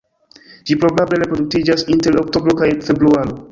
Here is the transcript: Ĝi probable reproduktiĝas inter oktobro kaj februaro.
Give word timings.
Ĝi 0.69 0.77
probable 0.83 1.19
reproduktiĝas 1.25 1.87
inter 1.97 2.19
oktobro 2.25 2.59
kaj 2.65 2.73
februaro. 2.91 3.41